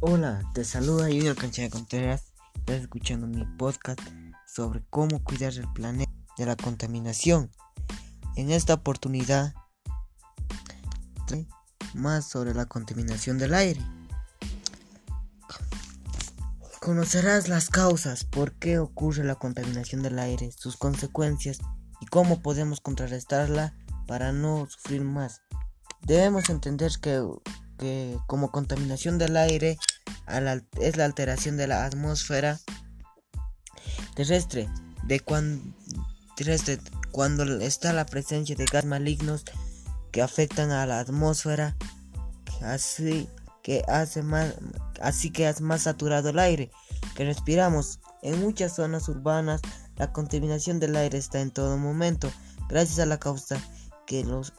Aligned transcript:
Hola, 0.00 0.48
te 0.54 0.62
saluda 0.62 1.06
Junior 1.06 1.34
Cancha 1.34 1.68
Contreras. 1.68 2.32
Estás 2.54 2.82
escuchando 2.82 3.26
mi 3.26 3.44
podcast 3.56 4.00
sobre 4.46 4.80
cómo 4.90 5.24
cuidar 5.24 5.52
el 5.54 5.66
planeta 5.72 6.12
de 6.36 6.46
la 6.46 6.54
contaminación. 6.54 7.50
En 8.36 8.52
esta 8.52 8.74
oportunidad, 8.74 9.54
más 11.94 12.28
sobre 12.28 12.54
la 12.54 12.66
contaminación 12.66 13.38
del 13.38 13.54
aire. 13.54 13.80
Conocerás 16.80 17.48
las 17.48 17.68
causas, 17.68 18.22
por 18.22 18.52
qué 18.52 18.78
ocurre 18.78 19.24
la 19.24 19.34
contaminación 19.34 20.04
del 20.04 20.20
aire, 20.20 20.52
sus 20.52 20.76
consecuencias 20.76 21.58
y 22.00 22.06
cómo 22.06 22.40
podemos 22.40 22.80
contrarrestarla 22.80 23.74
para 24.06 24.30
no 24.30 24.64
sufrir 24.70 25.02
más. 25.02 25.42
Debemos 26.02 26.50
entender 26.50 26.92
que 27.02 27.20
que 27.78 28.18
como 28.26 28.50
contaminación 28.50 29.18
del 29.18 29.36
aire 29.36 29.78
es 30.80 30.96
la 30.96 31.04
alteración 31.04 31.56
de 31.56 31.66
la 31.66 31.84
atmósfera 31.84 32.60
terrestre, 34.14 34.68
de 35.04 35.22
terrestre 36.36 36.80
cuando 37.12 37.44
está 37.60 37.92
la 37.92 38.04
presencia 38.04 38.56
de 38.56 38.64
gases 38.64 38.88
malignos 38.88 39.44
que 40.10 40.22
afectan 40.22 40.70
a 40.70 40.86
la 40.86 41.00
atmósfera, 41.00 41.76
así 42.62 43.28
que 43.62 43.82
hace 43.88 44.22
más, 44.22 44.54
así 45.00 45.30
que 45.30 45.48
es 45.48 45.60
más 45.60 45.82
saturado 45.82 46.30
el 46.30 46.38
aire 46.38 46.70
que 47.14 47.24
respiramos. 47.24 48.00
En 48.22 48.40
muchas 48.40 48.74
zonas 48.74 49.08
urbanas 49.08 49.60
la 49.96 50.12
contaminación 50.12 50.80
del 50.80 50.96
aire 50.96 51.18
está 51.18 51.40
en 51.40 51.50
todo 51.50 51.76
momento, 51.76 52.30
gracias 52.68 52.98
a 52.98 53.06
la 53.06 53.18
causa 53.18 53.60
que 54.06 54.24
los 54.24 54.52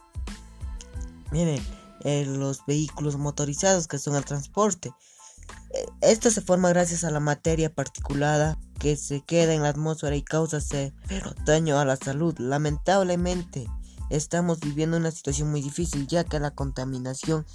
miren 1.32 1.62
los 2.04 2.64
vehículos 2.66 3.16
motorizados 3.16 3.86
que 3.86 3.98
son 3.98 4.16
el 4.16 4.24
transporte. 4.24 4.92
Eh, 5.72 5.86
esto 6.00 6.30
se 6.30 6.40
forma 6.40 6.68
gracias 6.70 7.04
a 7.04 7.10
la 7.10 7.20
materia 7.20 7.72
particulada 7.74 8.58
que 8.78 8.96
se 8.96 9.20
queda 9.22 9.54
en 9.54 9.62
la 9.62 9.68
atmósfera 9.68 10.16
y 10.16 10.22
causa 10.22 10.58
daño 11.44 11.78
a 11.78 11.84
la 11.84 11.96
salud. 11.96 12.34
Lamentablemente, 12.38 13.68
estamos 14.08 14.60
viviendo 14.60 14.96
una 14.96 15.10
situación 15.10 15.50
muy 15.50 15.60
difícil 15.60 16.06
ya 16.06 16.24
que 16.24 16.40
la 16.40 16.50
contaminación 16.52 17.46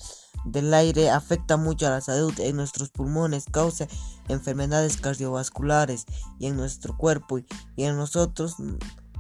del 0.46 0.74
aire 0.74 1.10
afecta 1.10 1.58
mucho 1.58 1.88
a 1.88 1.92
la 1.92 2.02
salud 2.02 2.34
en 2.40 2.56
nuestros 2.56 2.90
pulmones, 2.90 3.46
causa 3.52 3.88
enfermedades 4.28 4.98
cardiovasculares 4.98 6.06
y 6.40 6.48
en 6.48 6.56
nuestro 6.56 6.96
cuerpo 6.96 7.40
y 7.40 7.84
en 7.84 7.98
nosotros 7.98 8.56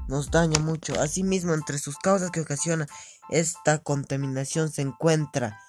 nos 0.08 0.30
daña 0.30 0.60
mucho. 0.60 1.00
Asimismo, 1.02 1.54
entre 1.54 1.80
sus 1.80 1.98
causas 1.98 2.32
que 2.32 2.42
ocasiona 2.42 2.88
esta 3.30 3.80
contaminación 3.80 4.72
se 4.72 4.82
encuentra 4.82 5.60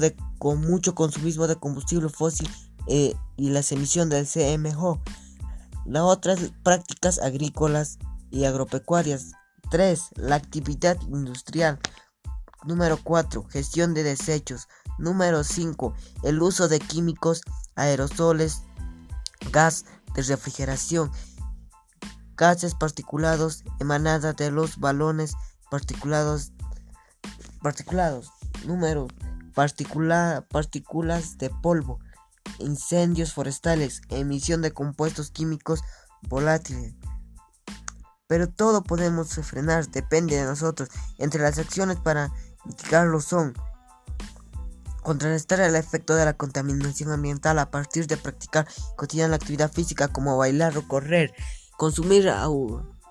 de, 0.00 0.16
con 0.38 0.60
mucho 0.62 0.94
consumismo 0.94 1.46
de 1.46 1.56
combustible 1.56 2.08
fósil 2.08 2.48
eh, 2.88 3.14
y 3.36 3.50
las 3.50 3.70
emisiones 3.70 4.32
del 4.34 4.60
CMO. 4.62 5.02
Las 5.84 6.02
otras 6.02 6.38
prácticas 6.62 7.18
agrícolas 7.18 7.98
y 8.30 8.44
agropecuarias. 8.44 9.32
3. 9.70 10.00
La 10.16 10.36
actividad 10.36 10.98
industrial. 11.02 11.78
Número 12.64 12.98
4. 13.02 13.44
Gestión 13.44 13.92
de 13.92 14.04
desechos. 14.04 14.68
Número 14.98 15.44
5. 15.44 15.92
El 16.22 16.40
uso 16.40 16.68
de 16.68 16.78
químicos, 16.78 17.42
aerosoles, 17.74 18.62
gas 19.52 19.84
de 20.14 20.22
refrigeración 20.22 21.10
gases 22.36 22.74
particulados 22.74 23.64
emanadas 23.80 24.36
de 24.36 24.50
los 24.50 24.78
balones 24.78 25.34
particulados 25.70 26.52
particulados 27.62 28.30
número 28.64 29.08
partículas 29.54 31.38
de 31.38 31.50
polvo 31.50 31.98
incendios 32.58 33.32
forestales 33.32 34.02
emisión 34.08 34.62
de 34.62 34.72
compuestos 34.72 35.30
químicos 35.30 35.82
volátiles. 36.22 36.94
Pero 38.26 38.48
todo 38.48 38.82
podemos 38.82 39.28
frenar 39.28 39.88
depende 39.88 40.36
de 40.36 40.44
nosotros. 40.44 40.88
Entre 41.18 41.40
las 41.40 41.58
acciones 41.58 41.98
para 41.98 42.32
mitigarlo 42.64 43.20
son 43.20 43.54
contrarrestar 45.02 45.60
el 45.60 45.76
efecto 45.76 46.16
de 46.16 46.24
la 46.24 46.32
contaminación 46.32 47.12
ambiental 47.12 47.58
a 47.60 47.70
partir 47.70 48.08
de 48.08 48.16
practicar 48.16 48.66
cotidiana 48.96 49.36
actividad 49.36 49.70
física 49.70 50.08
como 50.08 50.36
bailar 50.36 50.76
o 50.76 50.88
correr 50.88 51.32
Consumir, 51.76 52.30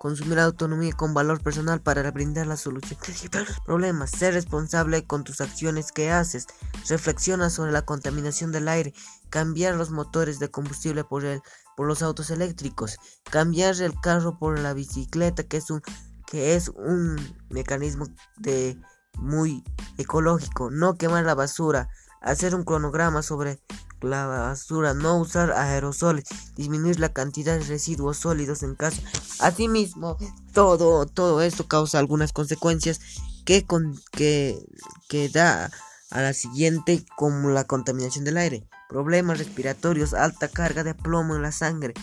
consumir 0.05 0.37
autonomía 0.37 0.93
con 0.93 1.15
valor 1.15 1.41
personal 1.41 1.81
para 1.81 2.11
brindar 2.11 2.45
la 2.45 2.57
solución 2.57 2.99
a 3.33 3.63
problemas. 3.63 4.11
Ser 4.11 4.35
responsable 4.35 5.07
con 5.07 5.23
tus 5.23 5.41
acciones 5.41 5.91
que 5.91 6.11
haces. 6.11 6.45
Reflexiona 6.87 7.49
sobre 7.49 7.71
la 7.71 7.81
contaminación 7.81 8.51
del 8.51 8.67
aire. 8.67 8.93
Cambiar 9.31 9.73
los 9.73 9.89
motores 9.89 10.37
de 10.37 10.51
combustible 10.51 11.05
por, 11.05 11.25
el, 11.25 11.41
por 11.75 11.87
los 11.87 12.03
autos 12.03 12.29
eléctricos. 12.29 12.99
Cambiar 13.31 13.81
el 13.81 13.99
carro 13.99 14.37
por 14.37 14.59
la 14.59 14.75
bicicleta, 14.75 15.41
que 15.41 15.57
es 15.57 15.71
un, 15.71 15.81
que 16.27 16.53
es 16.53 16.69
un 16.69 17.15
mecanismo 17.49 18.05
de 18.37 18.77
muy 19.17 19.63
ecológico. 19.97 20.69
No 20.69 20.99
quemar 20.99 21.25
la 21.25 21.33
basura. 21.33 21.89
Hacer 22.21 22.53
un 22.53 22.63
cronograma 22.63 23.23
sobre 23.23 23.59
la 24.05 24.25
basura, 24.27 24.93
no 24.93 25.17
usar 25.17 25.51
aerosoles, 25.51 26.25
disminuir 26.55 26.99
la 26.99 27.13
cantidad 27.13 27.57
de 27.57 27.65
residuos 27.65 28.17
sólidos 28.17 28.63
en 28.63 28.75
casa. 28.75 29.01
Asimismo, 29.39 30.17
todo, 30.53 31.05
todo 31.05 31.41
esto 31.41 31.67
causa 31.67 31.99
algunas 31.99 32.31
consecuencias 32.31 32.99
que, 33.45 33.65
con, 33.65 33.99
que, 34.11 34.63
que 35.07 35.29
da 35.29 35.71
a 36.11 36.21
la 36.21 36.33
siguiente 36.33 37.05
como 37.15 37.49
la 37.49 37.65
contaminación 37.65 38.25
del 38.25 38.37
aire, 38.37 38.67
problemas 38.89 39.37
respiratorios, 39.37 40.13
alta 40.13 40.47
carga 40.47 40.83
de 40.83 40.93
plomo 40.93 41.35
en 41.35 41.41
la 41.41 41.51
sangre, 41.51 41.93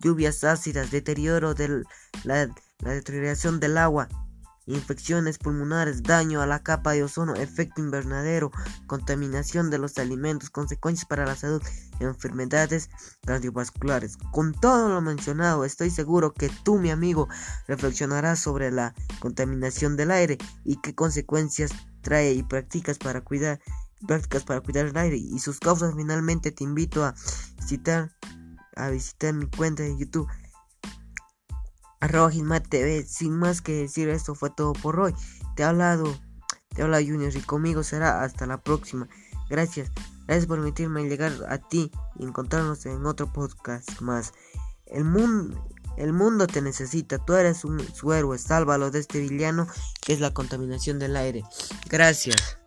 lluvias 0.00 0.44
ácidas, 0.44 0.90
deterioro 0.90 1.54
de 1.54 1.84
la, 2.24 2.48
la 2.78 2.90
deterioración 2.90 3.60
del 3.60 3.78
agua, 3.78 4.08
infecciones 4.66 5.38
pulmonares, 5.38 6.02
daño 6.02 6.40
a 6.40 6.46
la 6.46 6.62
capa 6.62 6.92
de 6.92 7.02
ozono, 7.02 7.34
efecto 7.34 7.80
invernadero, 7.80 8.50
contaminación 8.86 9.70
de 9.70 9.78
los 9.78 9.98
alimentos, 9.98 10.50
consecuencias 10.50 11.06
para 11.06 11.26
la 11.26 11.36
salud, 11.36 11.62
enfermedades 12.00 12.90
cardiovasculares. 13.24 14.16
Con 14.30 14.52
todo 14.52 14.88
lo 14.88 15.00
mencionado, 15.00 15.64
estoy 15.64 15.90
seguro 15.90 16.32
que 16.32 16.50
tú, 16.62 16.78
mi 16.78 16.90
amigo, 16.90 17.28
reflexionarás 17.66 18.38
sobre 18.38 18.70
la 18.70 18.94
contaminación 19.20 19.96
del 19.96 20.10
aire 20.10 20.38
y 20.64 20.76
qué 20.76 20.94
consecuencias 20.94 21.72
trae 22.02 22.32
y 22.32 22.42
practicas 22.42 22.98
para 22.98 23.20
cuidar 23.20 23.60
prácticas 24.06 24.42
para 24.42 24.60
cuidar 24.60 24.86
el 24.86 24.96
aire 24.96 25.16
y 25.16 25.38
sus 25.38 25.60
causas 25.60 25.94
finalmente 25.96 26.50
te 26.50 26.64
invito 26.64 27.04
a 27.04 27.14
visitar 27.56 28.10
a 28.74 28.90
visitar 28.90 29.32
mi 29.32 29.46
cuenta 29.46 29.84
de 29.84 29.96
YouTube 29.96 30.28
arroba 32.02 32.60
TV. 32.60 33.04
Sin 33.06 33.38
más 33.38 33.62
que 33.62 33.72
decir, 33.72 34.08
esto 34.08 34.34
fue 34.34 34.50
todo 34.50 34.72
por 34.72 34.98
hoy. 35.00 35.14
Te 35.54 35.62
ha 35.62 35.70
hablado, 35.70 36.12
te 36.74 36.82
habla 36.82 36.98
Junior 36.98 37.34
y 37.34 37.40
conmigo 37.40 37.82
será 37.82 38.22
hasta 38.22 38.44
la 38.46 38.60
próxima. 38.60 39.08
Gracias, 39.48 39.90
gracias 40.26 40.46
por 40.46 40.58
permitirme 40.58 41.04
llegar 41.04 41.32
a 41.48 41.58
ti 41.58 41.90
y 42.18 42.24
encontrarnos 42.24 42.84
en 42.86 43.06
otro 43.06 43.32
podcast 43.32 44.00
más. 44.00 44.32
El 44.86 45.04
mundo, 45.04 45.64
el 45.96 46.12
mundo 46.12 46.46
te 46.46 46.60
necesita, 46.60 47.18
tú 47.18 47.34
eres 47.34 47.64
un, 47.64 47.80
su 47.94 48.12
héroe, 48.12 48.36
sálvalo 48.36 48.90
de 48.90 48.98
este 48.98 49.20
villano 49.20 49.68
que 50.00 50.12
es 50.12 50.20
la 50.20 50.34
contaminación 50.34 50.98
del 50.98 51.16
aire. 51.16 51.44
Gracias. 51.88 52.61